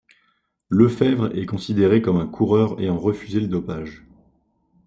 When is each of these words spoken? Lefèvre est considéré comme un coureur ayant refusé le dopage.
Lefèvre 0.71 1.27
est 1.37 1.45
considéré 1.45 2.01
comme 2.01 2.17
un 2.19 2.25
coureur 2.25 2.79
ayant 2.79 2.97
refusé 2.97 3.39
le 3.39 3.45
dopage. 3.47 4.03